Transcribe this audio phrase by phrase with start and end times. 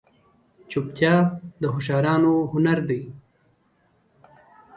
[0.69, 1.15] چوپتیا،
[1.61, 3.01] د هوښیارانو هنر دی.